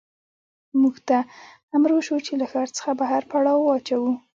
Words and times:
موږ 0.81 0.95
ته 1.07 1.17
امر 1.75 1.91
وشو 1.93 2.17
چې 2.25 2.33
له 2.41 2.45
ښار 2.51 2.67
څخه 2.77 2.91
بهر 2.99 3.21
پړاو 3.31 3.61
واچوو 3.65 4.11